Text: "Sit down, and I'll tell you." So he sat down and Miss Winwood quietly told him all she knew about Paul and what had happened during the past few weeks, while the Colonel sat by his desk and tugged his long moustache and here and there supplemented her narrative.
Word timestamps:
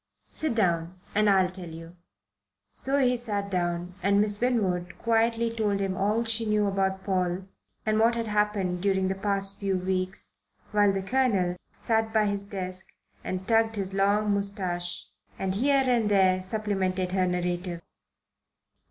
"Sit 0.33 0.55
down, 0.55 0.99
and 1.13 1.29
I'll 1.29 1.49
tell 1.51 1.69
you." 1.69 1.95
So 2.73 2.97
he 2.97 3.15
sat 3.15 3.51
down 3.51 3.93
and 4.01 4.19
Miss 4.19 4.41
Winwood 4.41 4.97
quietly 4.97 5.51
told 5.55 5.79
him 5.79 5.95
all 5.95 6.23
she 6.23 6.47
knew 6.47 6.65
about 6.65 7.03
Paul 7.03 7.43
and 7.85 7.99
what 7.99 8.15
had 8.15 8.25
happened 8.25 8.81
during 8.81 9.09
the 9.09 9.13
past 9.13 9.59
few 9.59 9.77
weeks, 9.77 10.31
while 10.71 10.91
the 10.91 11.03
Colonel 11.03 11.55
sat 11.79 12.11
by 12.11 12.25
his 12.25 12.43
desk 12.43 12.87
and 13.23 13.47
tugged 13.47 13.75
his 13.75 13.93
long 13.93 14.33
moustache 14.33 15.05
and 15.37 15.53
here 15.53 15.83
and 15.85 16.09
there 16.09 16.41
supplemented 16.41 17.11
her 17.11 17.27
narrative. 17.27 17.83